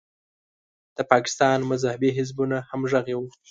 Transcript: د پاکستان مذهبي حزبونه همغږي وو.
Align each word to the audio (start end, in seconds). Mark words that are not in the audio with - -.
د 0.97 0.99
پاکستان 1.11 1.57
مذهبي 1.71 2.09
حزبونه 2.17 2.57
همغږي 2.69 3.15
وو. 3.17 3.27